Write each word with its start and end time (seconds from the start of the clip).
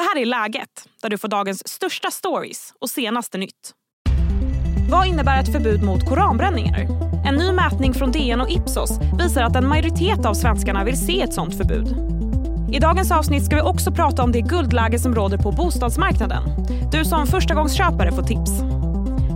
Det 0.00 0.04
här 0.04 0.22
är 0.22 0.26
Läget, 0.26 0.88
där 1.02 1.10
du 1.10 1.18
får 1.18 1.28
dagens 1.28 1.68
största 1.68 2.10
stories 2.10 2.74
och 2.80 2.90
senaste 2.90 3.38
nytt. 3.38 3.72
Vad 4.90 5.06
innebär 5.06 5.40
ett 5.40 5.52
förbud 5.52 5.82
mot 5.82 6.08
koranbränningar? 6.08 6.78
En 7.26 7.34
ny 7.34 7.52
mätning 7.52 7.94
från 7.94 8.12
DN 8.12 8.40
och 8.40 8.50
Ipsos 8.50 8.90
visar 9.18 9.42
att 9.42 9.56
en 9.56 9.68
majoritet 9.68 10.26
av 10.26 10.34
svenskarna 10.34 10.84
vill 10.84 11.06
se 11.06 11.20
ett 11.20 11.34
sånt 11.34 11.56
förbud. 11.56 11.88
I 12.74 12.78
dagens 12.78 13.12
avsnitt 13.12 13.44
ska 13.44 13.56
vi 13.56 13.62
också 13.62 13.92
prata 13.92 14.22
om 14.22 14.32
det 14.32 14.40
guldläge 14.40 14.98
som 14.98 15.14
råder 15.14 15.38
på 15.38 15.52
bostadsmarknaden. 15.52 16.42
Du 16.92 17.04
som 17.04 17.26
förstagångsköpare 17.26 18.12
får 18.12 18.22
tips. 18.22 18.50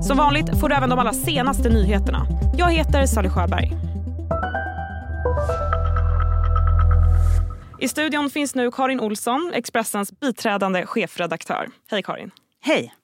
Som 0.07 0.17
vanligt 0.17 0.61
får 0.61 0.69
du 0.69 0.75
även 0.75 0.91
de 0.91 0.99
allra 0.99 1.13
senaste 1.13 1.69
nyheterna. 1.69 2.27
Jag 2.59 2.73
heter 2.73 3.07
Sally 3.07 3.29
Sjöberg. 3.29 3.94
I 7.85 7.89
studion 7.89 8.31
finns 8.31 8.55
nu 8.55 8.71
Karin 8.71 9.01
Olsson, 9.01 9.51
Expressens 9.55 10.21
biträdande 10.21 10.87
chefredaktör. 10.87 11.69
Hej 11.91 12.03
Karin. 12.03 12.31
Hej. 12.61 12.95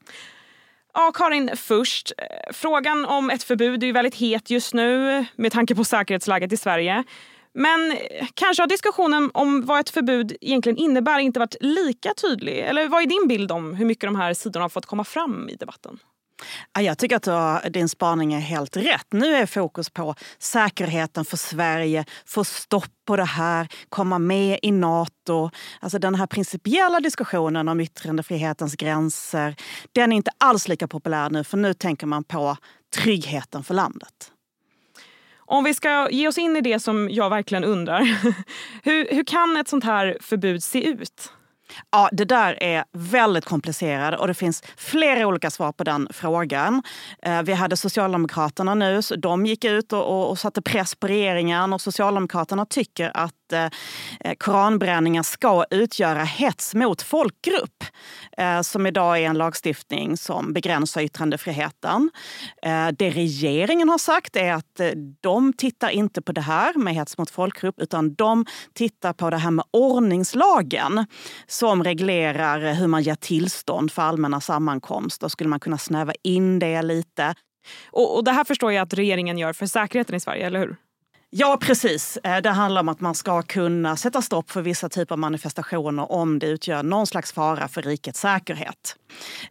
Ja, 0.94 1.12
Karin, 1.14 1.50
först. 1.56 2.12
Frågan 2.52 3.04
om 3.04 3.30
ett 3.30 3.42
förbud 3.42 3.84
är 3.84 3.92
väldigt 3.92 4.14
het 4.14 4.50
just 4.50 4.74
nu 4.74 5.24
med 5.36 5.52
tanke 5.52 5.74
på 5.74 5.84
säkerhetsläget 5.84 6.52
i 6.52 6.56
Sverige. 6.56 7.04
Men 7.52 7.96
kanske 8.34 8.62
har 8.62 8.68
diskussionen 8.68 9.30
om 9.34 9.66
vad 9.66 9.80
ett 9.80 9.90
förbud 9.90 10.36
egentligen 10.40 10.78
innebär 10.78 11.18
inte 11.18 11.40
varit 11.40 11.56
lika 11.60 12.14
tydlig. 12.14 12.58
Eller 12.58 12.88
vad 12.88 13.02
är 13.02 13.06
din 13.06 13.28
bild 13.28 13.52
om 13.52 13.74
hur 13.74 13.84
mycket 13.84 14.08
de 14.08 14.16
här 14.16 14.34
sidorna 14.34 14.64
har 14.64 14.68
fått 14.68 14.86
komma 14.86 15.04
fram 15.04 15.48
i 15.48 15.56
debatten? 15.56 15.98
Jag 16.80 16.98
tycker 16.98 17.32
att 17.32 17.72
din 17.72 17.88
spaning 17.88 18.32
är 18.32 18.40
helt 18.40 18.76
rätt. 18.76 19.06
Nu 19.10 19.34
är 19.34 19.46
fokus 19.46 19.90
på 19.90 20.14
säkerheten 20.38 21.24
för 21.24 21.36
Sverige, 21.36 22.04
få 22.26 22.44
stopp 22.44 22.90
på 23.06 23.16
det 23.16 23.24
här, 23.24 23.68
komma 23.88 24.18
med 24.18 24.58
i 24.62 24.72
Nato. 24.72 25.50
Alltså 25.80 25.98
den 25.98 26.14
här 26.14 26.26
principiella 26.26 27.00
diskussionen 27.00 27.68
om 27.68 27.80
yttrandefrihetens 27.80 28.76
gränser, 28.76 29.54
den 29.92 30.12
är 30.12 30.16
inte 30.16 30.30
alls 30.38 30.68
lika 30.68 30.88
populär 30.88 31.30
nu 31.30 31.44
för 31.44 31.56
nu 31.56 31.74
tänker 31.74 32.06
man 32.06 32.24
på 32.24 32.56
tryggheten 32.94 33.64
för 33.64 33.74
landet. 33.74 34.32
Om 35.36 35.64
vi 35.64 35.74
ska 35.74 36.10
ge 36.10 36.28
oss 36.28 36.38
in 36.38 36.56
i 36.56 36.60
det 36.60 36.80
som 36.80 37.08
jag 37.10 37.30
verkligen 37.30 37.64
undrar. 37.64 38.00
hur, 38.82 39.14
hur 39.14 39.24
kan 39.24 39.56
ett 39.56 39.68
sånt 39.68 39.84
här 39.84 40.18
förbud 40.20 40.62
se 40.62 40.86
ut? 40.86 41.32
Ja, 41.90 42.08
det 42.12 42.24
där 42.24 42.62
är 42.62 42.84
väldigt 42.92 43.44
komplicerat 43.44 44.20
och 44.20 44.26
det 44.26 44.34
finns 44.34 44.62
flera 44.76 45.26
olika 45.26 45.50
svar 45.50 45.72
på 45.72 45.84
den 45.84 46.08
frågan. 46.10 46.82
Eh, 47.22 47.42
vi 47.42 47.52
hade 47.52 47.76
Socialdemokraterna 47.76 48.74
nu, 48.74 49.02
så 49.02 49.16
de 49.16 49.46
gick 49.46 49.64
ut 49.64 49.92
och, 49.92 50.30
och 50.30 50.38
satte 50.38 50.62
press 50.62 50.94
på 50.94 51.06
regeringen 51.06 51.72
och 51.72 51.80
Socialdemokraterna 51.80 52.66
tycker 52.66 53.10
att 53.14 53.52
eh, 53.52 53.64
eh, 54.20 54.34
koranbränningar 54.38 55.22
ska 55.22 55.64
utgöra 55.70 56.24
hets 56.24 56.74
mot 56.74 57.02
folkgrupp 57.02 57.84
eh, 58.36 58.60
som 58.60 58.86
idag 58.86 59.18
är 59.18 59.22
en 59.22 59.38
lagstiftning 59.38 60.16
som 60.16 60.52
begränsar 60.52 61.00
yttrandefriheten. 61.00 62.10
Eh, 62.62 62.88
det 62.88 63.10
regeringen 63.10 63.88
har 63.88 63.98
sagt 63.98 64.36
är 64.36 64.52
att 64.52 64.80
eh, 64.80 64.90
de 65.20 65.52
tittar 65.52 65.88
inte 65.88 66.22
på 66.22 66.32
det 66.32 66.40
här 66.40 66.74
med 66.74 66.94
hets 66.94 67.18
mot 67.18 67.30
folkgrupp 67.30 67.80
utan 67.80 68.14
de 68.14 68.46
tittar 68.74 69.12
på 69.12 69.30
det 69.30 69.36
här 69.36 69.50
med 69.50 69.64
ordningslagen 69.70 71.06
som 71.60 71.84
reglerar 71.84 72.74
hur 72.74 72.86
man 72.86 73.02
ger 73.02 73.14
tillstånd 73.14 73.92
för 73.92 74.02
allmänna 74.02 74.40
sammankomster. 74.40 75.28
Skulle 75.28 75.50
man 75.50 75.60
kunna 75.60 75.78
snäva 75.78 76.12
in 76.22 76.58
det 76.58 76.82
lite? 76.82 77.34
Och, 77.90 78.16
och 78.16 78.24
det 78.24 78.30
här 78.30 78.44
förstår 78.44 78.72
jag 78.72 78.82
att 78.82 78.94
regeringen 78.94 79.38
gör 79.38 79.52
för 79.52 79.66
säkerheten 79.66 80.14
i 80.14 80.20
Sverige, 80.20 80.46
eller 80.46 80.58
hur? 80.58 80.76
Ja, 81.32 81.58
precis. 81.60 82.18
Eh, 82.24 82.40
det 82.40 82.50
handlar 82.50 82.80
om 82.80 82.88
att 82.88 83.00
man 83.00 83.14
ska 83.14 83.42
kunna 83.42 83.96
sätta 83.96 84.22
stopp 84.22 84.50
för 84.50 84.62
vissa 84.62 84.88
typer 84.88 85.14
av 85.14 85.18
manifestationer 85.18 86.12
om 86.12 86.38
det 86.38 86.46
utgör 86.46 86.82
någon 86.82 87.06
slags 87.06 87.32
fara 87.32 87.68
för 87.68 87.82
rikets 87.82 88.20
säkerhet. 88.20 88.96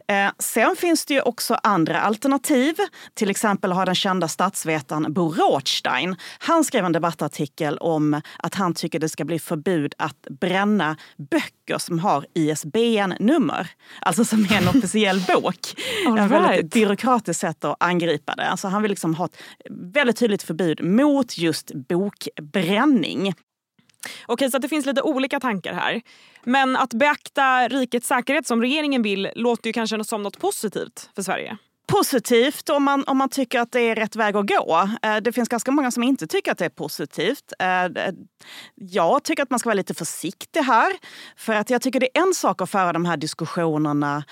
Eh, 0.08 0.30
sen 0.38 0.76
finns 0.76 1.06
det 1.06 1.14
ju 1.14 1.20
också 1.20 1.54
andra 1.62 2.00
alternativ. 2.00 2.74
Till 3.14 3.30
exempel 3.30 3.72
har 3.72 3.86
den 3.86 3.94
kända 3.94 4.28
statsvetaren 4.28 5.12
Bo 5.12 5.32
Rothstein, 5.32 6.16
han 6.38 6.64
skrev 6.64 6.84
en 6.84 6.92
debattartikel 6.92 7.78
om 7.78 8.20
att 8.38 8.54
han 8.54 8.74
tycker 8.74 8.98
det 8.98 9.08
ska 9.08 9.24
bli 9.24 9.38
förbud 9.38 9.94
att 9.98 10.26
bränna 10.40 10.96
böcker 11.30 11.78
som 11.78 11.98
har 11.98 12.26
ISBN-nummer. 12.34 13.70
Alltså 14.00 14.24
som 14.24 14.44
är 14.44 14.52
en 14.52 14.68
officiell 14.78 15.20
bok. 15.20 15.74
right. 16.06 16.18
En 16.18 16.28
väldigt 16.28 16.74
byråkratiskt 16.74 17.40
sätt 17.40 17.64
att 17.64 17.76
angripa 17.80 18.34
det. 18.34 18.48
Alltså 18.48 18.68
han 18.68 18.82
vill 18.82 18.90
liksom 18.90 19.14
ha 19.14 19.24
ett 19.24 19.36
väldigt 19.70 20.16
tydligt 20.16 20.42
förbud 20.42 20.84
mot 20.84 21.38
just 21.38 21.69
bokbränning. 21.74 23.34
Okej, 24.26 24.50
så 24.50 24.58
det 24.58 24.68
finns 24.68 24.86
lite 24.86 25.02
olika 25.02 25.40
tankar 25.40 25.74
här. 25.74 26.02
Men 26.44 26.76
att 26.76 26.94
beakta 26.94 27.68
rikets 27.68 28.06
säkerhet 28.08 28.46
som 28.46 28.60
regeringen 28.62 29.02
vill 29.02 29.28
låter 29.34 29.66
ju 29.66 29.72
kanske 29.72 30.04
som 30.04 30.22
något 30.22 30.38
positivt 30.38 31.10
för 31.14 31.22
Sverige. 31.22 31.56
Positivt 31.86 32.68
om 32.68 32.84
man, 32.84 33.04
om 33.06 33.18
man 33.18 33.28
tycker 33.28 33.60
att 33.60 33.72
det 33.72 33.80
är 33.80 33.94
rätt 33.94 34.16
väg 34.16 34.36
att 34.36 34.46
gå. 34.46 34.88
Eh, 35.02 35.16
det 35.16 35.32
finns 35.32 35.48
ganska 35.48 35.70
många 35.70 35.90
som 35.90 36.02
inte 36.02 36.26
tycker 36.26 36.52
att 36.52 36.58
det 36.58 36.64
är 36.64 36.68
positivt. 36.68 37.52
Eh, 37.58 37.84
eh, 37.84 38.14
jag 38.74 39.24
tycker 39.24 39.42
att 39.42 39.50
man 39.50 39.58
ska 39.58 39.68
vara 39.68 39.74
lite 39.74 39.94
försiktig 39.94 40.60
här. 40.60 40.92
För 41.36 41.52
att 41.52 41.70
jag 41.70 41.82
tycker 41.82 42.00
det 42.00 42.18
är 42.18 42.22
en 42.22 42.34
sak 42.34 42.62
att 42.62 42.70
föra 42.70 42.92
de 42.92 43.04
här 43.04 43.16
diskussionerna 43.16 44.24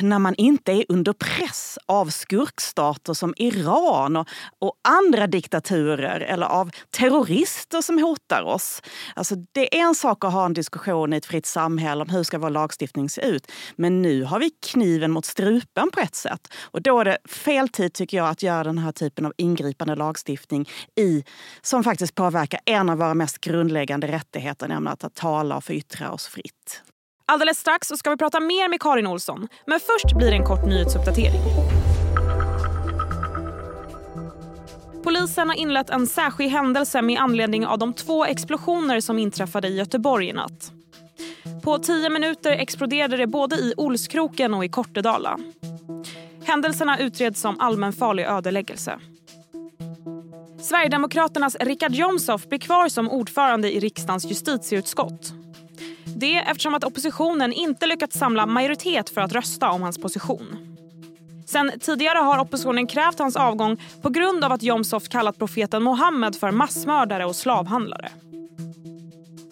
när 0.00 0.18
man 0.18 0.34
inte 0.34 0.72
är 0.72 0.84
under 0.88 1.12
press 1.12 1.78
av 1.86 2.10
skurkstater 2.10 3.14
som 3.14 3.34
Iran 3.36 4.16
och, 4.16 4.28
och, 4.58 4.74
andra 4.82 5.26
diktaturer 5.26 6.20
eller 6.20 6.46
av 6.46 6.70
terrorister 6.90 7.80
som 7.80 7.98
hotar 7.98 8.42
oss. 8.42 8.82
Alltså, 9.14 9.34
det 9.52 9.78
är 9.78 9.82
en 9.82 9.94
sak 9.94 10.24
att 10.24 10.32
ha 10.32 10.46
en 10.46 10.54
diskussion 10.54 11.12
i 11.12 11.16
ett 11.16 11.26
fritt 11.26 11.46
samhälle 11.46 12.02
om 12.02 12.08
hur 12.08 12.22
ska 12.22 12.38
vår 12.38 12.50
lagstiftning 12.50 13.08
se 13.08 13.22
ut. 13.22 13.52
Men 13.76 14.02
nu 14.02 14.24
har 14.24 14.38
vi 14.38 14.50
kniven 14.50 15.10
mot 15.10 15.24
strupen 15.24 15.90
på 15.90 16.00
ett 16.00 16.14
sätt. 16.14 16.52
Och 16.62 16.82
då 16.82 17.00
är 17.00 17.04
det 17.04 17.18
fel 17.28 17.68
tid 17.68 17.92
tycker 17.92 18.16
jag 18.16 18.28
att 18.28 18.42
göra 18.42 18.64
den 18.64 18.78
här 18.78 18.92
typen 18.92 19.26
av 19.26 19.32
ingripande 19.36 19.94
lagstiftning 19.94 20.68
i, 20.96 21.24
som 21.62 21.84
faktiskt 21.84 22.14
påverkar 22.14 22.60
en 22.64 22.90
av 22.90 22.98
våra 22.98 23.14
mest 23.14 23.38
grundläggande 23.38 24.06
rättigheter, 24.06 24.68
nämligen 24.68 24.96
att 25.00 25.14
tala 25.14 25.56
och 25.56 25.64
få 25.64 25.72
yttra 25.72 26.12
oss 26.12 26.26
fritt. 26.26 26.82
Alldeles 27.32 27.58
strax 27.58 27.88
så 27.88 27.96
ska 27.96 28.10
vi 28.10 28.16
prata 28.16 28.40
mer 28.40 28.68
med 28.68 28.80
Karin 28.80 29.06
Olsson. 29.06 29.48
Men 29.66 29.80
först 29.80 30.16
blir 30.16 30.30
det 30.30 30.36
en 30.36 30.44
kort 30.44 30.66
nyhetsuppdatering. 30.66 31.40
Polisen 35.04 35.48
har 35.48 35.56
inlett 35.56 35.90
en 35.90 36.06
särskild 36.06 36.52
händelse 36.52 37.02
med 37.02 37.20
anledning 37.20 37.66
av 37.66 37.78
de 37.78 37.92
två 37.92 38.24
explosioner 38.24 39.00
som 39.00 39.18
inträffade 39.18 39.68
i 39.68 39.76
Göteborg 39.76 40.28
i 40.28 40.32
natt. 40.32 40.72
På 41.62 41.78
tio 41.78 42.10
minuter 42.10 42.50
exploderade 42.50 43.16
det 43.16 43.26
både 43.26 43.56
i 43.56 43.74
Olskroken 43.76 44.54
och 44.54 44.64
i 44.64 44.68
Kortedala. 44.68 45.38
Händelserna 46.44 46.98
utreds 46.98 47.40
som 47.40 47.60
allmänfarlig 47.60 48.24
ödeläggelse. 48.24 48.98
Sverigedemokraternas 50.60 51.56
Richard 51.60 51.92
Jomshof 51.92 52.48
blir 52.48 52.58
kvar 52.58 52.88
som 52.88 53.10
ordförande 53.10 53.74
i 53.76 53.80
riksdagens 53.80 54.24
justitieutskott. 54.24 55.41
Det 56.22 56.36
eftersom 56.36 56.74
att 56.74 56.84
oppositionen 56.84 57.52
inte 57.52 57.86
lyckats 57.86 58.18
samla 58.18 58.46
majoritet 58.46 59.10
för 59.10 59.20
att 59.20 59.32
rösta 59.32 59.70
om 59.70 59.82
hans 59.82 59.98
position. 59.98 60.76
Sen 61.46 61.72
tidigare 61.80 62.18
har 62.18 62.38
oppositionen 62.38 62.86
krävt 62.86 63.18
hans 63.18 63.36
avgång 63.36 63.76
på 64.02 64.08
grund 64.08 64.44
av 64.44 64.52
att 64.52 64.62
Jomshof 64.62 65.08
kallat 65.08 65.38
profeten 65.38 65.82
Mohammed 65.82 66.36
för 66.36 66.50
massmördare 66.50 67.24
och 67.24 67.36
slavhandlare. 67.36 68.08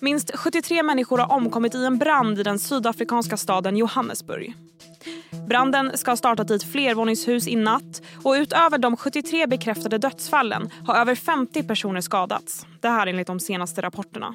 Minst 0.00 0.30
73 0.36 0.82
människor 0.82 1.19
har 1.19 1.32
omkommit 1.32 1.75
i 1.75 1.84
en 1.84 1.98
brand 1.98 2.38
i 2.38 2.42
den 2.42 2.59
sydafrikanska 2.59 3.36
staden 3.36 3.76
Johannesburg. 3.76 4.54
Branden 5.48 5.98
ska 5.98 6.10
ha 6.10 6.16
startat 6.16 6.50
i 6.50 6.54
ett 6.54 6.72
flervåningshus 6.72 7.48
i 7.48 7.56
natt 7.56 8.03
och 8.25 8.32
utöver 8.32 8.78
de 8.78 8.97
73 8.97 9.47
bekräftade 9.47 9.98
dödsfallen 9.98 10.70
har 10.86 10.94
över 10.94 11.14
50 11.14 11.62
personer 11.62 12.00
skadats. 12.00 12.66
Det 12.80 12.88
här 12.88 13.06
enligt 13.06 13.26
de 13.26 13.41
senaste 13.41 13.82
rapporterna. 13.82 14.34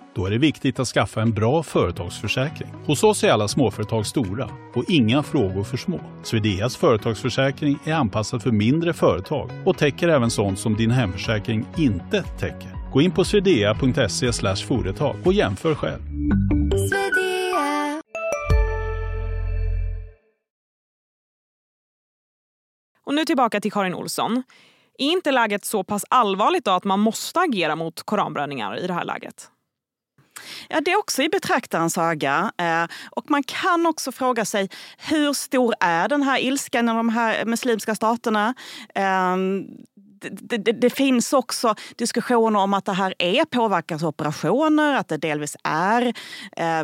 Då 0.15 0.25
är 0.25 0.31
det 0.31 0.37
viktigt 0.37 0.79
att 0.79 0.87
skaffa 0.87 1.21
en 1.21 1.33
bra 1.33 1.63
företagsförsäkring. 1.63 2.69
Hos 2.85 3.03
oss 3.03 3.23
är 3.23 3.31
alla 3.31 3.47
småföretag 3.47 4.05
stora 4.05 4.49
och 4.75 4.83
inga 4.87 5.23
frågor 5.23 5.63
för 5.63 5.77
små. 5.77 5.99
Swedeas 6.23 6.77
företagsförsäkring 6.77 7.79
är 7.85 7.93
anpassad 7.93 8.43
för 8.43 8.51
mindre 8.51 8.93
företag 8.93 9.49
och 9.65 9.77
täcker 9.77 10.07
även 10.07 10.31
sånt 10.31 10.59
som 10.59 10.75
din 10.75 10.91
hemförsäkring 10.91 11.65
inte 11.77 12.23
täcker. 12.23 12.91
Gå 12.93 13.01
in 13.01 13.11
på 13.11 13.23
swedea.se 13.23 14.55
företag 14.67 15.15
och 15.25 15.33
jämför 15.33 15.75
själv. 15.75 16.01
Och 23.05 23.13
nu 23.13 23.25
tillbaka 23.25 23.61
till 23.61 23.71
Karin 23.71 23.93
Olsson. 23.93 24.43
Är 24.97 25.11
inte 25.11 25.31
läget 25.31 25.65
så 25.65 25.83
pass 25.83 26.05
allvarligt 26.09 26.65
då 26.65 26.71
att 26.71 26.83
man 26.83 26.99
måste 26.99 27.39
agera 27.39 27.75
mot 27.75 28.03
koranbränningar 28.03 28.79
i 28.79 28.87
det 28.87 28.93
här 28.93 29.05
läget? 29.05 29.51
Ja, 30.69 30.81
det 30.81 30.91
är 30.91 30.99
också 30.99 31.21
i 31.21 31.29
betraktarens 31.29 31.97
öga. 31.97 32.51
Eh, 32.57 32.85
och 33.11 33.29
man 33.29 33.43
kan 33.43 33.85
också 33.85 34.11
fråga 34.11 34.45
sig 34.45 34.69
hur 34.97 35.33
stor 35.33 35.73
är 35.79 36.07
den 36.07 36.23
här 36.23 36.39
ilskan 36.39 36.89
i 36.89 36.91
de 36.93 37.09
här 37.09 37.45
muslimska 37.45 37.95
staterna? 37.95 38.53
Ehm, 38.95 39.65
det, 40.29 40.57
det, 40.57 40.71
det, 40.71 40.89
finns 40.89 41.33
också 41.33 41.75
diskussioner 41.95 42.59
om 42.59 42.73
att 42.73 42.85
det 42.85 42.93
här 42.93 43.13
är 43.19 43.45
påverkansoperationer, 43.45 44.95
att 44.95 45.07
det 45.07 45.17
delvis 45.17 45.55
är 45.63 46.13
eh, 46.57 46.83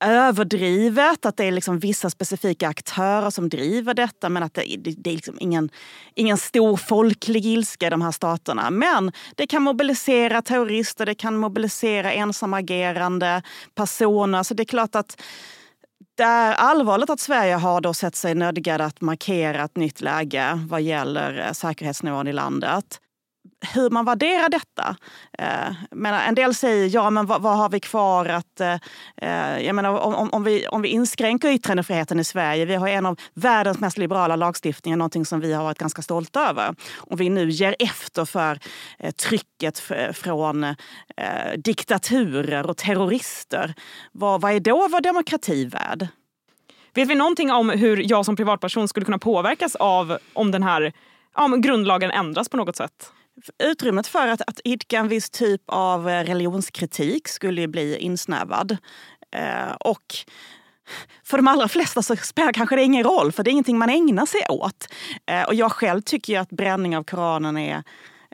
överdrivet, 0.00 1.26
att 1.26 1.36
det 1.36 1.44
är 1.44 1.52
liksom 1.52 1.78
vissa 1.78 2.10
specifika 2.10 2.68
aktörer 2.68 3.30
som 3.30 3.48
driver 3.48 3.94
detta 3.94 4.28
men 4.28 4.42
att 4.42 4.54
det, 4.54 4.76
det, 4.78 4.94
det 4.98 5.10
är 5.10 5.14
liksom 5.14 5.36
ingen, 5.40 5.70
ingen 6.14 6.38
stor 6.38 6.76
folklig 6.76 7.46
ilska 7.46 7.86
i 7.86 7.90
de 7.90 8.02
här 8.02 8.12
staterna. 8.12 8.70
Men 8.70 9.12
det 9.34 9.46
kan 9.46 9.62
mobilisera 9.62 10.42
terrorister, 10.42 11.06
det 11.06 11.14
kan 11.14 11.36
mobilisera 11.36 12.12
ensamagerande 12.12 13.42
personer. 13.74 14.42
Så 14.42 14.54
det 14.54 14.62
är 14.62 14.64
klart 14.64 14.94
att 14.94 15.22
det 16.16 16.24
är 16.24 16.54
allvarligt 16.54 17.10
att 17.10 17.20
Sverige 17.20 17.54
har 17.54 17.80
då 17.80 17.94
sett 17.94 18.16
sig 18.16 18.34
nödgad 18.34 18.80
att 18.80 19.00
markera 19.00 19.64
ett 19.64 19.76
nytt 19.76 20.00
läge 20.00 20.66
vad 20.68 20.82
gäller 20.82 21.46
eh, 21.46 21.52
säkerhetsnivån 21.52 22.28
i 22.28 22.32
landet 22.32 23.00
hur 23.74 23.90
man 23.90 24.04
värderar 24.04 24.48
detta. 24.48 24.96
Eh, 25.38 25.74
menar, 25.90 26.22
en 26.22 26.34
del 26.34 26.54
säger, 26.54 26.94
ja 26.94 27.10
men 27.10 27.26
vad, 27.26 27.42
vad 27.42 27.56
har 27.56 27.68
vi 27.68 27.80
kvar 27.80 28.26
att... 28.26 28.60
Eh, 28.60 29.58
jag 29.58 29.74
menar, 29.74 29.98
om, 29.98 30.30
om, 30.32 30.44
vi, 30.44 30.66
om 30.66 30.82
vi 30.82 30.88
inskränker 30.88 31.48
yttrandefriheten 31.48 32.20
i 32.20 32.24
Sverige, 32.24 32.64
vi 32.64 32.74
har 32.74 32.88
en 32.88 33.06
av 33.06 33.20
världens 33.34 33.80
mest 33.80 33.98
liberala 33.98 34.36
lagstiftningar, 34.36 34.96
någonting 34.96 35.24
som 35.24 35.40
vi 35.40 35.52
har 35.52 35.64
varit 35.64 35.78
ganska 35.78 36.02
stolta 36.02 36.48
över. 36.48 36.74
Om 36.96 37.16
vi 37.16 37.28
nu 37.28 37.50
ger 37.50 37.76
efter 37.78 38.24
för 38.24 38.58
eh, 38.98 39.10
trycket 39.10 39.78
från 40.12 40.64
eh, 40.64 40.74
diktaturer 41.56 42.66
och 42.66 42.76
terrorister, 42.76 43.74
vad, 44.12 44.40
vad 44.40 44.52
är 44.52 44.60
då 44.60 44.88
vår 44.90 45.00
demokrati 45.00 45.64
värd? 45.64 46.08
Vet 46.94 47.08
vi 47.08 47.14
någonting 47.14 47.50
om 47.50 47.70
hur 47.70 48.10
jag 48.10 48.24
som 48.24 48.36
privatperson 48.36 48.88
skulle 48.88 49.04
kunna 49.04 49.18
påverkas 49.18 49.76
av 49.76 50.18
om 50.32 50.50
den 50.50 50.62
här 50.62 50.92
om 51.34 51.60
grundlagen 51.60 52.10
ändras 52.10 52.48
på 52.48 52.56
något 52.56 52.76
sätt? 52.76 53.12
Utrymmet 53.58 54.06
för 54.06 54.28
att, 54.28 54.40
att 54.40 54.60
idka 54.64 54.98
en 54.98 55.08
viss 55.08 55.30
typ 55.30 55.62
av 55.66 56.08
eh, 56.08 56.24
religionskritik 56.24 57.28
skulle 57.28 57.68
bli 57.68 57.96
insnävad. 57.96 58.76
Eh, 59.36 59.72
och 59.80 60.16
för 61.24 61.36
de 61.36 61.48
allra 61.48 61.68
flesta 61.68 62.02
så 62.02 62.16
spelar 62.16 62.52
kanske 62.52 62.76
det 62.76 62.82
ingen 62.82 63.04
roll, 63.04 63.32
för 63.32 63.42
det 63.42 63.50
är 63.50 63.52
ingenting 63.52 63.78
man 63.78 63.90
ägnar 63.90 64.26
sig 64.26 64.40
åt. 64.48 64.88
Eh, 65.26 65.42
och 65.42 65.54
jag 65.54 65.72
själv 65.72 66.00
tycker 66.00 66.40
att 66.40 66.50
bränning 66.50 66.96
av 66.96 67.02
Koranen 67.02 67.56
är 67.58 67.82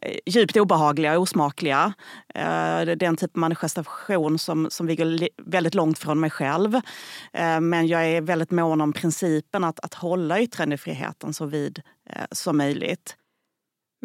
eh, 0.02 0.18
djupt 0.26 0.56
obehagliga 0.56 1.16
och 1.16 1.22
osmakliga. 1.22 1.94
Eh, 2.34 2.44
det 2.84 2.92
är 2.92 2.96
den 2.96 3.16
typ 3.16 3.36
av 3.36 3.40
manifestation 3.40 4.38
som, 4.38 4.70
som 4.70 4.88
ligger 4.88 5.28
väldigt 5.42 5.74
långt 5.74 5.98
från 5.98 6.20
mig 6.20 6.30
själv. 6.30 6.74
Eh, 7.32 7.60
men 7.60 7.86
jag 7.86 8.06
är 8.06 8.20
väldigt 8.20 8.50
mån 8.50 8.80
om 8.80 8.92
principen 8.92 9.64
att, 9.64 9.80
att 9.80 9.94
hålla 9.94 10.40
yttrandefriheten 10.40 11.34
så 11.34 11.46
vid 11.46 11.82
eh, 12.10 12.24
som 12.30 12.56
möjligt. 12.56 13.16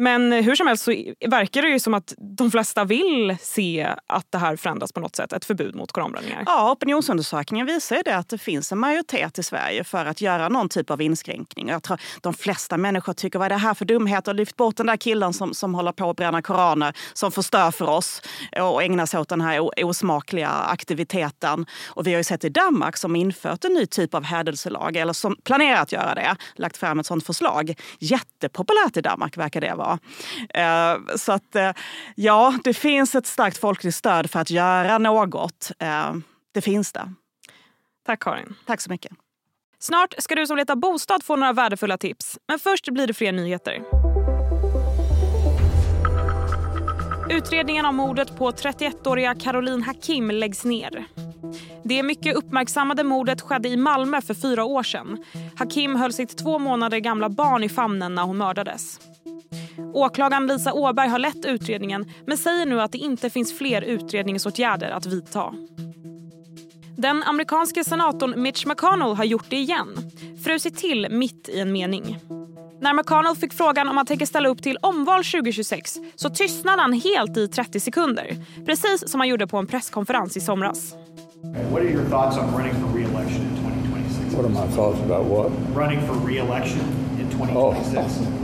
Men 0.00 0.32
eh, 0.32 0.42
hur 0.42 0.54
som 0.54 0.66
helst 0.66 0.84
så 0.84 0.90
verkar 1.30 1.62
det 1.62 1.68
ju 1.68 1.80
som 1.80 1.94
att 1.94 2.14
de 2.18 2.50
flesta 2.50 2.84
vill 2.84 3.36
se 3.40 3.88
att 4.06 4.26
det 4.30 4.38
här 4.38 4.56
förändras 4.56 4.92
på 4.92 5.00
något 5.00 5.16
sätt. 5.16 5.32
Ett 5.32 5.44
förbud 5.44 5.74
mot 5.74 5.92
koranbränningar. 5.92 6.42
Ja, 6.46 6.72
opinionsundersökningen 6.72 7.66
visar 7.66 7.96
ju 7.96 8.02
det 8.02 8.16
att 8.16 8.28
det 8.28 8.38
finns 8.38 8.72
en 8.72 8.78
majoritet 8.78 9.38
i 9.38 9.42
Sverige 9.42 9.84
för 9.84 10.06
att 10.06 10.20
göra 10.20 10.48
någon 10.48 10.68
typ 10.68 10.90
av 10.90 11.02
inskränkning. 11.02 11.68
Jag 11.68 11.82
tror 11.82 12.00
de 12.20 12.34
flesta 12.34 12.76
människor 12.76 13.12
tycker 13.12 13.38
vad 13.38 13.46
är 13.46 13.50
det 13.50 13.56
här 13.56 13.74
för 13.74 13.84
dumheter? 13.84 14.34
Lyft 14.34 14.56
bort 14.56 14.76
den 14.76 14.86
där 14.86 14.96
killen 14.96 15.32
som, 15.32 15.54
som 15.54 15.74
håller 15.74 15.92
på 15.92 16.10
att 16.10 16.16
bränna 16.16 16.42
koraner, 16.42 16.96
som 17.12 17.32
förstör 17.32 17.70
för 17.70 17.88
oss 17.88 18.22
och 18.60 18.82
ägnar 18.82 19.06
sig 19.06 19.20
åt 19.20 19.28
den 19.28 19.40
här 19.40 19.84
osmakliga 19.84 20.48
aktiviteten. 20.48 21.66
Och 21.88 22.06
vi 22.06 22.10
har 22.10 22.18
ju 22.18 22.24
sett 22.24 22.44
i 22.44 22.48
Danmark 22.48 22.96
som 22.96 23.16
infört 23.16 23.64
en 23.64 23.74
ny 23.74 23.86
typ 23.86 24.14
av 24.14 24.24
hädelselag, 24.24 24.96
eller 24.96 25.12
som 25.12 25.36
planerar 25.44 25.82
att 25.82 25.92
göra 25.92 26.14
det, 26.14 26.36
lagt 26.54 26.76
fram 26.76 27.00
ett 27.00 27.06
sådant 27.06 27.26
förslag. 27.26 27.74
Jättepopulärt 27.98 28.96
i 28.96 29.00
Danmark 29.00 29.36
verkar 29.36 29.60
det 29.60 29.74
vara. 29.74 29.89
Eh, 30.54 31.16
så 31.16 31.32
att 31.32 31.56
eh, 31.56 31.70
ja, 32.14 32.54
det 32.64 32.74
finns 32.74 33.14
ett 33.14 33.26
starkt 33.26 33.58
folkligt 33.58 33.94
stöd 33.94 34.30
för 34.30 34.40
att 34.40 34.50
göra 34.50 34.98
något. 34.98 35.70
Eh, 35.78 36.14
det 36.52 36.60
finns 36.60 36.92
det. 36.92 37.12
Tack 38.06 38.22
Karin. 38.22 38.54
Tack 38.66 38.80
så 38.80 38.90
mycket. 38.90 39.12
Snart 39.78 40.14
ska 40.18 40.34
du 40.34 40.46
som 40.46 40.56
letar 40.56 40.76
bostad 40.76 41.24
få 41.24 41.36
några 41.36 41.52
värdefulla 41.52 41.98
tips. 41.98 42.38
Men 42.48 42.58
först 42.58 42.88
blir 42.88 43.06
det 43.06 43.14
fler 43.14 43.32
nyheter. 43.32 43.82
Utredningen 47.30 47.86
om 47.86 47.96
mordet 47.96 48.36
på 48.36 48.50
31-åriga 48.50 49.34
Caroline 49.34 49.82
Hakim 49.82 50.30
läggs 50.30 50.64
ner. 50.64 51.06
Det 51.84 52.02
mycket 52.02 52.36
uppmärksammade 52.36 53.04
mordet 53.04 53.40
skedde 53.40 53.68
i 53.68 53.76
Malmö 53.76 54.20
för 54.20 54.34
fyra 54.34 54.64
år 54.64 54.82
sedan. 54.82 55.24
Hakim 55.56 55.96
höll 55.96 56.12
sitt 56.12 56.38
två 56.38 56.58
månader 56.58 56.98
gamla 56.98 57.28
barn 57.28 57.64
i 57.64 57.68
famnen 57.68 58.14
när 58.14 58.22
hon 58.22 58.38
mördades. 58.38 59.00
Åklagaren 59.94 60.46
Lisa 60.46 60.72
Åberg 60.72 61.08
har 61.08 61.18
lett 61.18 61.44
utredningen 61.44 62.04
men 62.26 62.38
säger 62.38 62.66
nu 62.66 62.80
att 62.80 62.92
det 62.92 62.98
inte 62.98 63.30
finns 63.30 63.58
fler 63.58 63.82
utredningsåtgärder 63.82 64.90
att 64.90 65.06
vidta. 65.06 65.54
Den 66.96 67.22
amerikanske 67.22 67.84
senatorn 67.84 68.42
Mitch 68.42 68.66
McConnell 68.66 69.14
har 69.14 69.24
gjort 69.24 69.50
det 69.50 69.56
igen. 69.56 69.88
Frusit 70.44 70.76
till 70.76 71.06
mitt 71.10 71.48
i 71.48 71.60
en 71.60 71.72
mening. 71.72 72.18
När 72.80 72.94
McConnell 72.94 73.36
fick 73.36 73.52
frågan 73.52 73.88
om 73.88 73.96
han 73.96 74.06
tänker 74.06 74.26
ställa 74.26 74.48
upp 74.48 74.62
till 74.62 74.78
omval 74.82 75.24
2026 75.24 75.98
så 76.16 76.30
tystnade 76.30 76.82
han 76.82 76.92
helt 76.92 77.36
i 77.36 77.48
30 77.48 77.80
sekunder. 77.80 78.36
Precis 78.66 79.08
som 79.08 79.20
han 79.20 79.28
gjorde 79.28 79.46
på 79.46 79.56
en 79.56 79.66
presskonferens 79.66 80.36
i 80.36 80.40
somras. 80.40 80.94
What 81.42 81.82
are 81.82 81.90
your 81.90 82.04
thoughts 82.04 82.36
on 82.38 82.44
running 82.56 82.74
for 82.74 82.98
re-election 82.98 83.42
in 83.42 83.56
2026? 83.56 84.34
What 84.34 84.44
are 84.44 84.66
my 84.66 84.74
thoughts 84.76 85.00
about 85.00 85.26
what? 85.26 85.52
Running 85.76 86.00
for 86.06 86.14
re-election 86.28 86.80
in 87.20 87.30
2026. 87.30 87.96
Oh. 87.96 88.39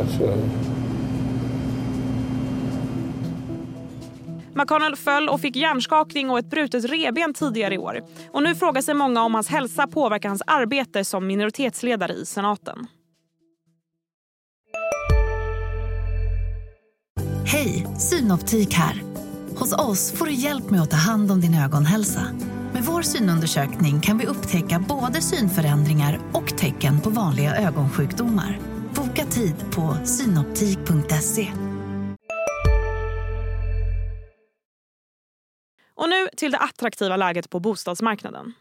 Alltså. 0.00 0.38
McConnell 4.54 4.96
föll 4.96 5.28
och 5.28 5.40
fick 5.40 5.56
hjärnskakning 5.56 6.30
och 6.30 6.38
ett 6.38 6.50
brutet 6.50 6.84
reben 6.84 7.34
tidigare 7.34 7.74
i 7.74 7.78
år. 7.78 8.00
Och 8.30 8.42
nu 8.42 8.54
frågar 8.54 8.82
sig 8.82 8.94
många 8.94 9.22
om 9.22 9.34
hans 9.34 9.48
hälsa 9.48 9.86
påverkar 9.86 10.28
hans 10.28 10.42
arbete 10.46 11.04
som 11.04 11.26
minoritetsledare 11.26 12.12
i 12.12 12.26
senaten. 12.26 12.86
Hej, 17.46 17.86
Synoptik 17.98 18.74
här. 18.74 19.02
Hos 19.56 19.72
oss 19.72 20.12
får 20.12 20.26
du 20.26 20.32
hjälp 20.32 20.70
med 20.70 20.82
att 20.82 20.90
ta 20.90 20.96
hand 20.96 21.30
om 21.30 21.40
din 21.40 21.54
ögonhälsa. 21.54 22.22
Med 22.72 22.82
vår 22.82 23.02
synundersökning 23.02 24.00
kan 24.00 24.18
vi 24.18 24.26
upptäcka 24.26 24.84
både 24.88 25.20
synförändringar 25.20 26.20
och 26.32 26.58
tecken 26.58 27.00
på 27.00 27.10
vanliga 27.10 27.56
ögonsjukdomar. 27.56 28.58
Boka 29.16 29.30
tid 29.30 29.54
på 29.74 30.06
synoptik.se. 30.06 31.52
Och 35.94 36.08
nu 36.08 36.28
till 36.36 36.52
det 36.52 36.58
attraktiva 36.58 37.16
läget 37.16 37.50
på 37.50 37.60
bostadsmarknaden. 37.60 38.52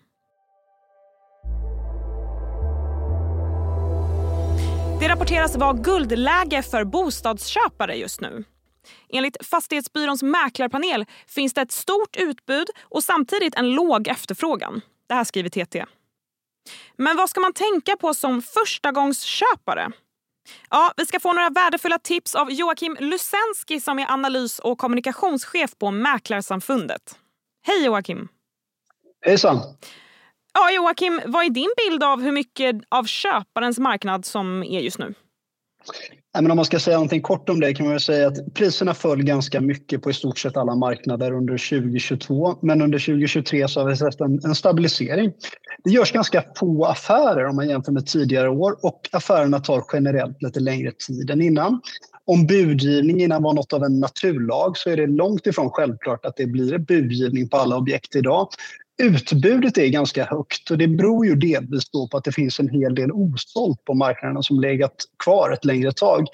Det 5.00 5.08
rapporteras 5.08 5.56
vara 5.56 5.74
guldläge 5.74 6.64
för 6.64 6.84
bostadsköpare 6.84 7.96
just 7.96 8.22
nu. 8.22 8.44
Enligt 9.10 9.46
Fastighetsbyråns 9.46 10.24
mäklarpanel 10.24 11.06
finns 11.28 11.54
det 11.54 11.62
ett 11.62 11.72
stort 11.72 12.16
utbud 12.18 12.68
och 12.82 13.04
samtidigt 13.04 13.56
en 13.56 13.70
låg 13.70 14.08
efterfrågan. 14.08 14.82
Det 15.08 15.14
här 15.14 15.24
skriver 15.24 15.50
TT. 15.50 15.86
Men 16.98 17.18
vad 17.18 17.30
ska 17.30 17.40
man 17.40 17.54
tänka 17.54 17.98
på 17.98 18.14
som 18.14 18.42
förstagångsköpare? 18.42 19.92
Ja, 20.70 20.94
vi 20.98 21.06
ska 21.06 21.20
få 21.20 21.34
några 21.34 21.50
värdefulla 21.50 22.00
tips 22.00 22.36
av 22.36 22.52
Joakim 22.52 22.98
Lusenski 23.00 23.80
som 23.82 24.00
är 24.00 24.12
analys 24.12 24.60
och 24.60 24.78
kommunikationschef 24.78 25.78
på 25.78 25.92
Mäklarsamfundet. 25.92 27.18
Hej 27.68 27.86
Joakim! 27.86 28.28
Hejsan! 29.26 29.60
Ja, 30.54 30.72
Joakim, 30.72 31.22
vad 31.26 31.46
är 31.46 31.50
din 31.50 31.74
bild 31.78 32.04
av 32.04 32.22
hur 32.22 32.32
mycket 32.32 32.76
av 32.90 33.04
köparens 33.04 33.80
marknad 33.80 34.26
som 34.26 34.64
är 34.64 34.80
just 34.80 35.00
nu? 35.00 35.14
Men 36.34 36.52
om 36.52 36.56
man 36.56 36.66
ska 36.66 36.80
säga 36.80 36.98
någonting 36.98 37.22
kort 37.22 37.50
om 37.50 37.60
det 37.60 37.74
kan 37.74 37.90
man 37.90 38.00
säga 38.00 38.28
att 38.28 38.54
priserna 38.54 38.94
föll 38.94 39.24
ganska 39.24 39.62
mycket 39.62 40.02
på 40.02 40.10
i 40.10 40.14
stort 40.14 40.38
sett 40.38 40.58
alla 40.58 40.76
marknader 40.76 41.32
under 41.32 41.54
2022. 41.82 42.56
Men 42.62 42.82
under 42.82 43.00
2023 43.00 43.68
så 43.68 43.80
har 43.80 43.90
vi 43.90 43.96
sett 43.98 44.22
en, 44.22 44.40
en 44.44 44.56
stabilisering. 44.56 45.32
Det 45.84 45.90
görs 45.90 46.12
ganska 46.12 46.44
få 46.56 46.86
affärer 46.86 47.46
om 47.46 47.56
man 47.56 47.70
jämför 47.70 47.92
med 47.92 48.06
tidigare 48.06 48.50
år 48.50 48.76
och 48.82 49.10
affärerna 49.12 49.60
tar 49.60 49.84
generellt 49.94 50.42
lite 50.42 50.60
längre 50.60 50.92
tid 51.08 51.30
än 51.30 51.42
innan. 51.42 51.82
Om 52.26 52.48
budgivning 52.48 53.22
innan 53.22 53.44
var 53.44 53.54
något 53.54 53.74
av 53.74 53.84
en 53.84 54.00
naturlag 54.00 54.78
så 54.78 54.90
är 54.90 54.98
det 54.98 55.08
långt 55.08 55.48
ifrån 55.48 55.70
självklart 55.70 56.26
att 56.26 56.38
det 56.38 56.46
blir 56.46 56.78
budgivning 56.78 57.50
på 57.50 57.58
alla 57.58 57.78
objekt 57.78 58.16
idag. 58.16 58.48
Utbudet 59.02 59.78
är 59.78 59.88
ganska 59.88 60.26
högt 60.26 60.72
och 60.72 60.78
det 60.78 60.88
beror 60.88 61.26
ju 61.26 61.36
delvis 61.36 61.92
på 61.92 62.10
att 62.12 62.24
det 62.24 62.32
finns 62.32 62.60
en 62.60 62.70
hel 62.70 62.96
del 62.96 63.12
osålt 63.12 63.86
på 63.86 63.94
marknaden 63.94 64.44
som 64.44 64.60
legat 64.60 64.96
kvar 65.24 65.52
ett 65.52 65.66
längre 65.66 65.92
tag. 65.92 66.28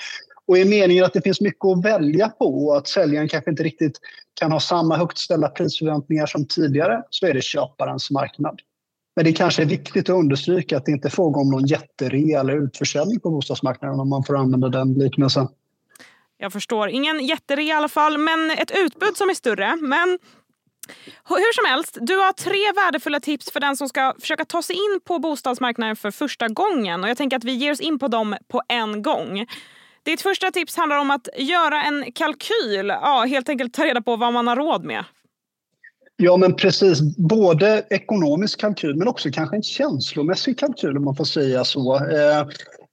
Och 0.45 0.57
är 0.57 0.65
meningen 0.65 1.05
att 1.05 1.13
det 1.13 1.21
finns 1.21 1.41
mycket 1.41 1.65
att 1.65 1.85
välja 1.85 2.29
på 2.29 2.67
och 2.67 2.77
att 2.77 2.87
säljaren 2.87 3.27
kanske 3.27 3.51
inte 3.51 3.63
riktigt 3.63 3.99
kan 4.39 4.51
ha 4.51 4.59
samma 4.59 4.97
högt 4.97 5.17
ställda 5.17 5.49
prisförväntningar 5.49 6.25
som 6.25 6.45
tidigare 6.45 7.03
så 7.09 7.25
är 7.25 7.33
det 7.33 7.43
köparens 7.43 8.11
marknad. 8.11 8.59
Men 9.15 9.25
det 9.25 9.33
kanske 9.33 9.61
är 9.61 9.65
viktigt 9.65 10.09
att 10.09 10.15
understryka 10.15 10.77
att 10.77 10.85
det 10.85 10.91
inte 10.91 11.07
är 11.07 11.09
fråga 11.09 11.39
om 11.39 11.49
någon 11.49 11.65
jätterea 11.65 12.39
eller 12.39 12.63
utförsäljning 12.63 13.19
på 13.19 13.29
bostadsmarknaden 13.29 13.99
om 13.99 14.09
man 14.09 14.23
får 14.23 14.37
använda 14.37 14.69
den 14.69 14.93
liknelsen. 14.93 15.47
Jag 16.37 16.53
förstår. 16.53 16.89
Ingen 16.89 17.25
jätterea 17.25 17.65
i 17.65 17.71
alla 17.71 17.89
fall, 17.89 18.17
men 18.17 18.51
ett 18.51 18.71
utbud 18.71 19.17
som 19.17 19.29
är 19.29 19.33
större. 19.33 19.75
Men 19.75 20.19
hur 21.29 21.53
som 21.53 21.65
helst, 21.65 21.97
du 22.01 22.15
har 22.15 22.33
tre 22.33 22.71
värdefulla 22.75 23.19
tips 23.19 23.51
för 23.51 23.59
den 23.59 23.77
som 23.77 23.89
ska 23.89 24.13
försöka 24.19 24.45
ta 24.45 24.61
sig 24.61 24.75
in 24.75 24.99
på 25.05 25.19
bostadsmarknaden 25.19 25.95
för 25.95 26.11
första 26.11 26.47
gången. 26.47 27.03
Och 27.03 27.09
Jag 27.09 27.17
tänker 27.17 27.37
att 27.37 27.43
vi 27.43 27.53
ger 27.53 27.71
oss 27.71 27.79
in 27.81 27.99
på 27.99 28.07
dem 28.07 28.35
på 28.47 28.61
en 28.67 29.01
gång. 29.01 29.45
Ditt 30.03 30.21
första 30.21 30.51
tips 30.51 30.75
handlar 30.77 30.97
om 30.97 31.11
att 31.11 31.27
göra 31.37 31.83
en 31.83 32.11
kalkyl. 32.11 32.87
Ja, 32.87 33.25
helt 33.27 33.49
enkelt 33.49 33.73
ta 33.73 33.85
reda 33.85 34.01
på 34.01 34.15
vad 34.15 34.33
man 34.33 34.47
har 34.47 34.55
råd 34.55 34.83
med. 34.83 35.03
Ja, 36.17 36.37
men 36.37 36.55
precis. 36.55 37.17
Både 37.17 37.85
ekonomisk 37.89 38.59
kalkyl 38.59 38.95
men 38.95 39.07
också 39.07 39.29
kanske 39.31 39.55
en 39.55 39.63
känslomässig 39.63 40.59
kalkyl 40.59 40.97
om 40.97 41.03
man 41.03 41.15
får 41.15 41.25
säga 41.25 41.63
så. 41.63 41.95
Eh, 41.95 42.47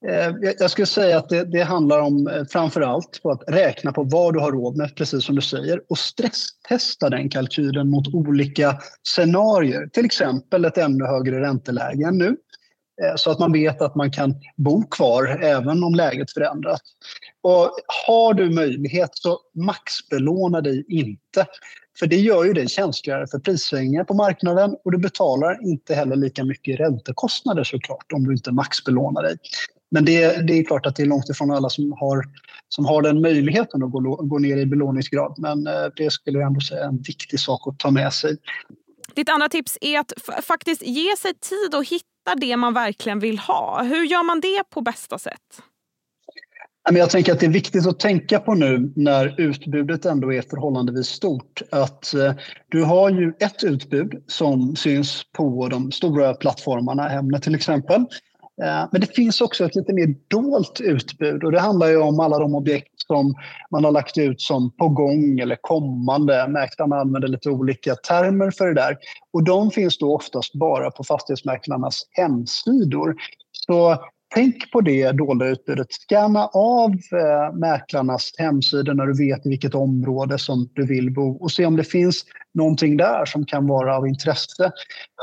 Eh, 0.08 0.32
jag 0.58 0.70
skulle 0.70 0.86
säga 0.86 1.18
att 1.18 1.28
det, 1.28 1.44
det 1.44 1.62
handlar 1.62 2.00
om 2.00 2.26
eh, 2.26 2.44
framför 2.44 2.80
allt 2.80 3.22
på 3.22 3.30
att 3.30 3.42
räkna 3.46 3.92
på 3.92 4.02
vad 4.02 4.34
du 4.34 4.40
har 4.40 4.52
råd 4.52 4.76
med, 4.76 4.96
precis 4.96 5.24
som 5.24 5.34
du 5.34 5.42
säger, 5.42 5.80
och 5.88 5.98
stresstesta 5.98 7.10
den 7.10 7.28
kalkylen 7.28 7.90
mot 7.90 8.14
olika 8.14 8.78
scenarier. 9.02 9.86
Till 9.92 10.04
exempel 10.04 10.64
ett 10.64 10.78
ännu 10.78 11.04
högre 11.04 11.40
ränteläge 11.40 12.08
än 12.08 12.18
nu. 12.18 12.36
Eh, 13.02 13.16
så 13.16 13.30
att 13.30 13.38
man 13.38 13.52
vet 13.52 13.82
att 13.82 13.94
man 13.94 14.10
kan 14.12 14.34
bo 14.56 14.82
kvar 14.82 15.38
även 15.42 15.84
om 15.84 15.94
läget 15.94 16.32
förändras. 16.32 16.80
Och 17.42 17.70
har 18.06 18.34
du 18.34 18.50
möjlighet 18.50 19.10
så 19.12 19.38
maxbelåna 19.54 20.60
dig 20.60 20.84
inte. 20.88 21.46
För 21.98 22.06
det 22.06 22.16
gör 22.16 22.44
ju 22.44 22.52
dig 22.52 22.68
känsligare 22.68 23.26
för 23.26 23.38
prissvängningar 23.38 24.04
på 24.04 24.14
marknaden 24.14 24.76
och 24.84 24.92
du 24.92 24.98
betalar 24.98 25.68
inte 25.68 25.94
heller 25.94 26.16
lika 26.16 26.44
mycket 26.44 26.80
räntekostnader 26.80 27.64
såklart 27.64 28.12
om 28.12 28.24
du 28.24 28.32
inte 28.32 28.52
maxbelånar 28.52 29.22
dig. 29.22 29.36
Men 29.94 30.04
det, 30.04 30.46
det 30.46 30.58
är 30.58 30.64
klart 30.64 30.86
att 30.86 30.96
det 30.96 31.02
är 31.02 31.06
långt 31.06 31.28
ifrån 31.28 31.50
alla 31.50 31.70
som 31.70 31.92
har, 31.92 32.24
som 32.68 32.84
har 32.84 33.02
den 33.02 33.20
möjligheten 33.20 33.82
att 33.82 33.90
gå, 33.90 34.00
gå 34.00 34.38
ner 34.38 34.56
i 34.56 34.66
belåningsgrad. 34.66 35.34
Men 35.38 35.66
eh, 35.66 35.72
det 35.96 36.12
skulle 36.12 36.38
jag 36.38 36.46
ändå 36.46 36.60
säga 36.60 36.84
är 36.84 36.88
en 36.88 37.02
viktig 37.02 37.40
sak 37.40 37.68
att 37.68 37.78
ta 37.78 37.90
med 37.90 38.12
sig. 38.12 38.36
Ditt 39.14 39.28
andra 39.28 39.48
tips 39.48 39.78
är 39.80 39.98
att 39.98 40.12
faktiskt 40.42 40.82
ge 40.82 41.16
sig 41.16 41.34
tid 41.34 41.74
att 41.74 41.88
hitta 41.88 42.34
det 42.36 42.56
man 42.56 42.74
verkligen 42.74 43.18
vill 43.18 43.38
ha. 43.38 43.82
Hur 43.82 44.04
gör 44.04 44.22
man 44.22 44.40
det 44.40 44.70
på 44.70 44.80
bästa 44.80 45.18
sätt? 45.18 45.62
Jag 46.90 47.10
tänker 47.10 47.32
att 47.32 47.40
det 47.40 47.46
är 47.46 47.50
viktigt 47.50 47.86
att 47.86 48.00
tänka 48.00 48.40
på 48.40 48.54
nu 48.54 48.92
när 48.96 49.40
utbudet 49.40 50.04
ändå 50.04 50.32
är 50.32 50.42
förhållandevis 50.42 51.06
stort 51.06 51.62
att 51.70 52.14
eh, 52.14 52.32
du 52.68 52.82
har 52.82 53.10
ju 53.10 53.32
ett 53.40 53.64
utbud 53.64 54.24
som 54.26 54.76
syns 54.76 55.22
på 55.32 55.68
de 55.68 55.92
stora 55.92 56.34
plattformarna, 56.34 57.02
Hemnet 57.02 57.42
till 57.42 57.54
exempel. 57.54 58.04
Eh, 58.62 58.88
men 58.92 59.00
det 59.00 59.14
finns 59.14 59.40
också 59.40 59.64
ett 59.64 59.74
lite 59.74 59.92
mer 59.92 60.14
dolt 60.28 60.80
utbud 60.80 61.44
och 61.44 61.52
det 61.52 61.60
handlar 61.60 61.86
ju 61.86 61.96
om 61.96 62.20
alla 62.20 62.38
de 62.38 62.54
objekt 62.54 63.00
som 63.06 63.34
man 63.70 63.84
har 63.84 63.92
lagt 63.92 64.18
ut 64.18 64.40
som 64.40 64.70
på 64.70 64.88
gång 64.88 65.38
eller 65.38 65.56
kommande. 65.60 66.48
Mäklarna 66.48 66.96
använder 66.96 67.28
lite 67.28 67.50
olika 67.50 67.94
termer 67.94 68.50
för 68.50 68.66
det 68.66 68.74
där. 68.74 68.96
Och 69.32 69.44
de 69.44 69.70
finns 69.70 69.98
då 69.98 70.14
oftast 70.14 70.54
bara 70.54 70.90
på 70.90 71.04
fastighetsmäklarnas 71.04 72.02
hemsidor. 72.10 73.14
Så 73.52 73.96
Tänk 74.34 74.70
på 74.70 74.80
det 74.80 75.12
dolda 75.12 75.46
utbudet. 75.46 75.92
Scanna 75.92 76.46
av 76.46 76.90
eh, 76.90 77.56
mäklarnas 77.56 78.32
hemsidor 78.38 78.94
när 78.94 79.06
du 79.06 79.26
vet 79.26 79.46
i 79.46 79.48
vilket 79.48 79.74
område 79.74 80.38
som 80.38 80.70
du 80.72 80.86
vill 80.86 81.10
bo 81.10 81.36
och 81.36 81.52
se 81.52 81.66
om 81.66 81.76
det 81.76 81.84
finns 81.84 82.24
någonting 82.54 82.96
där 82.96 83.24
som 83.24 83.46
kan 83.46 83.66
vara 83.66 83.96
av 83.96 84.08
intresse. 84.08 84.72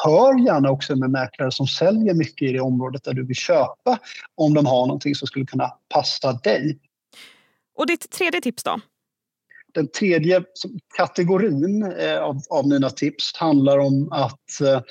Hör 0.06 0.46
gärna 0.46 0.72
också 0.72 0.96
med 0.96 1.10
mäklare 1.10 1.52
som 1.52 1.68
säljer 1.68 2.14
mycket 2.14 2.50
i 2.50 2.54
det 2.54 2.60
området 2.60 3.04
där 3.04 3.14
du 3.14 3.26
vill 3.26 3.36
köpa 3.36 4.00
om 4.36 4.54
de 4.54 4.66
har 4.66 4.88
någonting 4.88 5.16
som 5.16 5.28
skulle 5.28 5.46
kunna 5.46 5.68
passa 5.94 6.34
dig. 6.34 6.80
Och 7.78 7.88
ditt 7.88 8.12
tredje 8.12 8.42
tips 8.42 8.64
då? 8.64 8.80
Den 9.74 9.88
tredje 9.88 10.44
kategorin 10.98 11.84
eh, 11.84 12.20
av, 12.20 12.42
av 12.50 12.68
mina 12.68 12.90
tips 12.90 13.36
handlar 13.36 13.78
om 13.78 14.12
att 14.12 14.62
eh, 14.62 14.82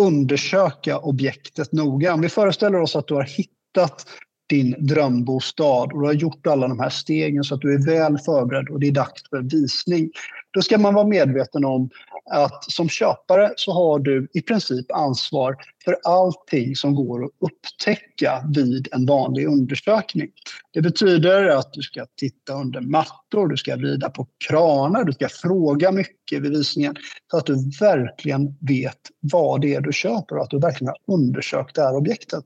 undersöka 0.00 0.98
objektet 0.98 1.72
noga. 1.72 2.14
Om 2.14 2.20
vi 2.20 2.28
föreställer 2.28 2.80
oss 2.80 2.96
att 2.96 3.08
du 3.08 3.14
har 3.14 3.22
hittat 3.22 3.55
hittat 3.76 4.06
din 4.48 4.86
drömbostad 4.86 5.92
och 5.92 6.00
du 6.00 6.06
har 6.06 6.12
gjort 6.12 6.46
alla 6.46 6.68
de 6.68 6.80
här 6.80 6.90
stegen 6.90 7.44
så 7.44 7.54
att 7.54 7.60
du 7.60 7.74
är 7.74 7.86
väl 7.86 8.18
förberedd 8.18 8.68
och 8.68 8.80
det 8.80 8.86
är 8.86 8.92
dags 8.92 9.28
för 9.30 9.42
visning. 9.42 10.10
Då 10.50 10.62
ska 10.62 10.78
man 10.78 10.94
vara 10.94 11.06
medveten 11.06 11.64
om 11.64 11.90
att 12.30 12.70
som 12.72 12.88
köpare 12.88 13.52
så 13.56 13.72
har 13.72 13.98
du 13.98 14.28
i 14.34 14.42
princip 14.42 14.92
ansvar 14.92 15.56
för 15.84 15.96
allting 16.04 16.76
som 16.76 16.94
går 16.94 17.24
att 17.24 17.30
upptäcka 17.40 18.44
vid 18.54 18.88
en 18.92 19.06
vanlig 19.06 19.46
undersökning. 19.46 20.28
Det 20.72 20.82
betyder 20.82 21.46
att 21.46 21.72
du 21.72 21.82
ska 21.82 22.06
titta 22.16 22.54
under 22.54 22.80
mattor, 22.80 23.48
du 23.48 23.56
ska 23.56 23.76
vrida 23.76 24.10
på 24.10 24.26
kranar, 24.48 25.04
du 25.04 25.12
ska 25.12 25.28
fråga 25.28 25.92
mycket 25.92 26.42
vid 26.42 26.50
visningen 26.50 26.96
så 27.30 27.36
att 27.36 27.46
du 27.46 27.70
verkligen 27.80 28.56
vet 28.60 29.00
vad 29.20 29.60
det 29.60 29.74
är 29.74 29.80
du 29.80 29.92
köper 29.92 30.36
och 30.36 30.42
att 30.42 30.50
du 30.50 30.58
verkligen 30.58 30.88
har 30.88 31.14
undersökt 31.14 31.74
det 31.74 31.82
här 31.82 31.96
objektet. 31.96 32.44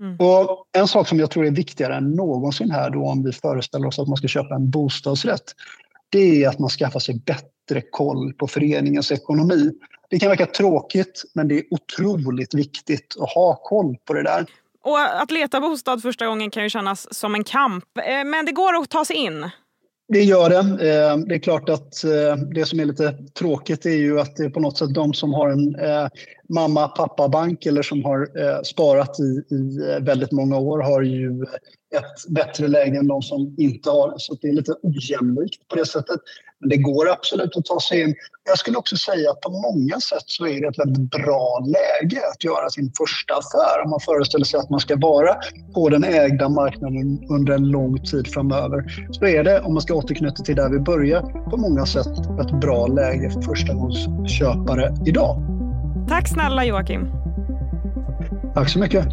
Mm. 0.00 0.16
Och 0.16 0.64
en 0.72 0.88
sak 0.88 1.08
som 1.08 1.18
jag 1.18 1.30
tror 1.30 1.46
är 1.46 1.50
viktigare 1.50 1.96
än 1.96 2.10
någonsin 2.10 2.70
här 2.70 2.90
då 2.90 3.06
om 3.06 3.22
vi 3.22 3.32
föreställer 3.32 3.86
oss 3.86 3.98
att 3.98 4.08
man 4.08 4.16
ska 4.16 4.28
köpa 4.28 4.54
en 4.54 4.70
bostadsrätt. 4.70 5.54
Det 6.10 6.44
är 6.44 6.48
att 6.48 6.58
man 6.58 6.70
skaffar 6.70 7.00
sig 7.00 7.14
bättre 7.14 7.80
koll 7.90 8.32
på 8.32 8.46
föreningens 8.46 9.12
ekonomi. 9.12 9.72
Det 10.10 10.18
kan 10.18 10.28
verka 10.28 10.46
tråkigt 10.46 11.22
men 11.34 11.48
det 11.48 11.54
är 11.54 11.64
otroligt 11.70 12.54
viktigt 12.54 13.16
att 13.20 13.32
ha 13.32 13.60
koll 13.62 13.96
på 14.04 14.12
det 14.12 14.22
där. 14.22 14.46
Och 14.84 15.22
att 15.22 15.30
leta 15.30 15.60
bostad 15.60 16.02
första 16.02 16.26
gången 16.26 16.50
kan 16.50 16.62
ju 16.62 16.70
kännas 16.70 17.14
som 17.14 17.34
en 17.34 17.44
kamp. 17.44 17.84
Eh, 17.98 18.24
men 18.24 18.46
det 18.46 18.52
går 18.52 18.76
att 18.76 18.90
ta 18.90 19.04
sig 19.04 19.16
in. 19.16 19.50
Det 20.08 20.22
gör 20.22 20.50
det. 20.50 20.58
Eh, 20.58 21.16
det 21.16 21.34
är 21.34 21.38
klart 21.38 21.68
att 21.68 22.04
eh, 22.04 22.36
det 22.54 22.64
som 22.64 22.80
är 22.80 22.84
lite 22.84 23.12
tråkigt 23.38 23.86
är 23.86 23.96
ju 23.96 24.20
att 24.20 24.36
det 24.36 24.44
är 24.44 24.50
på 24.50 24.60
något 24.60 24.78
sätt 24.78 24.94
de 24.94 25.14
som 25.14 25.34
har 25.34 25.48
en 25.48 25.76
mamma 26.48 26.88
pappa 26.88 27.28
bank 27.28 27.66
eller 27.66 27.82
som 27.82 28.04
har 28.04 28.20
eh, 28.20 28.62
sparat 28.62 29.20
i, 29.20 29.54
i 29.54 29.90
eh, 29.90 30.04
väldigt 30.04 30.32
många 30.32 30.58
år 30.58 30.78
har 30.78 31.02
ju 31.02 31.42
ett 31.94 32.28
bättre 32.28 32.68
läge 32.68 32.98
än 32.98 33.06
de 33.06 33.22
som 33.22 33.54
inte 33.58 33.90
har. 33.90 34.14
Så 34.18 34.34
det 34.40 34.48
är 34.48 34.52
lite 34.52 34.74
ojämlikt 34.82 35.68
på 35.68 35.76
det 35.76 35.86
sättet. 35.86 36.20
Men 36.60 36.68
det 36.68 36.76
går 36.76 37.10
absolut 37.10 37.56
att 37.56 37.64
ta 37.64 37.80
sig 37.80 38.00
in. 38.00 38.14
Jag 38.48 38.58
skulle 38.58 38.78
också 38.78 38.96
säga 38.96 39.30
att 39.30 39.40
på 39.40 39.50
många 39.50 40.00
sätt 40.00 40.22
så 40.26 40.46
är 40.46 40.60
det 40.60 40.68
ett 40.68 40.78
väldigt 40.78 41.10
bra 41.10 41.66
läge 41.66 42.20
att 42.32 42.44
göra 42.44 42.70
sin 42.70 42.92
första 42.98 43.34
affär. 43.34 43.84
Om 43.84 43.90
man 43.90 44.00
föreställer 44.00 44.44
sig 44.44 44.60
att 44.60 44.70
man 44.70 44.80
ska 44.80 44.96
vara 44.96 45.36
på 45.74 45.88
den 45.88 46.04
ägda 46.04 46.48
marknaden 46.48 47.30
under 47.30 47.54
en 47.54 47.68
lång 47.68 48.04
tid 48.04 48.26
framöver. 48.26 48.84
Så 49.10 49.26
är 49.26 49.44
det, 49.44 49.60
om 49.60 49.74
man 49.74 49.82
ska 49.82 49.94
återknyta 49.94 50.42
till 50.42 50.56
där 50.56 50.70
vi 50.70 50.78
börjar, 50.78 51.50
på 51.50 51.56
många 51.56 51.86
sätt 51.86 52.06
ett 52.40 52.60
bra 52.60 52.86
läge 52.86 53.30
för 53.30 53.40
förstagångsköpare 53.40 54.94
idag. 55.06 55.55
Tack 56.08 56.28
snälla 56.28 56.64
Joakim. 56.64 57.08
Tack 58.54 58.68
så 58.68 58.78
mycket. 58.78 59.06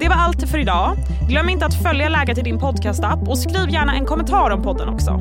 Det 0.00 0.08
var 0.08 0.16
allt 0.16 0.48
för 0.48 0.58
idag. 0.58 0.96
Glöm 1.28 1.48
inte 1.48 1.66
att 1.66 1.74
följa 1.74 2.08
läget 2.08 2.38
i 2.38 2.42
din 2.42 2.58
podcastapp 2.58 3.28
och 3.28 3.38
skriv 3.38 3.70
gärna 3.70 3.94
en 3.94 4.04
kommentar 4.04 4.50
om 4.50 4.62
podden 4.62 4.88
också. 4.88 5.20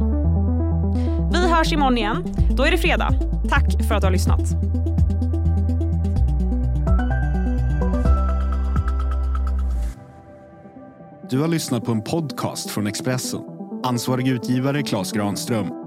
Vi 1.34 1.50
hörs 1.50 1.74
imorgon 1.74 1.98
igen. 1.98 2.24
Då 2.52 2.64
är 2.64 2.72
det 2.72 2.78
fredag. 2.78 3.14
Tack 3.50 3.84
för 3.88 3.96
att 3.96 4.02
du 4.02 4.08
har 4.08 4.12
lyssnat. 4.12 4.42
Du 11.30 11.40
har 11.40 11.48
lyssnat 11.48 11.86
på 11.86 11.92
en 11.92 12.02
podcast 12.02 12.70
från 12.70 12.88
Expressen. 12.88 13.40
Ansvarig 13.84 14.28
utgivare 14.28 14.84
Klas 14.84 15.12
Granström 15.12 15.81